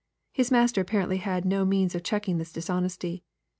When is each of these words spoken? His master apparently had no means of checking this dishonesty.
His 0.31 0.49
master 0.49 0.81
apparently 0.81 1.17
had 1.17 1.45
no 1.45 1.63
means 1.63 1.93
of 1.93 2.01
checking 2.01 2.39
this 2.39 2.51
dishonesty. 2.51 3.23